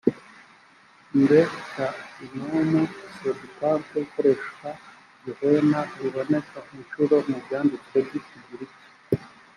[1.21, 1.39] mbe
[1.71, 2.81] cya hinomu
[3.19, 4.69] septante ikoresha
[5.23, 8.85] gehena riboneka incuro mu byanditswe by ikigiriki